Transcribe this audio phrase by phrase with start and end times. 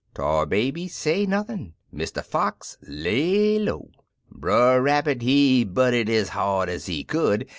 [0.15, 2.23] Tar Baby say nothin'— Mr.
[2.25, 3.91] Fox lay low.
[4.31, 7.47] Brer Rabbit, he butted ez hard ez he could.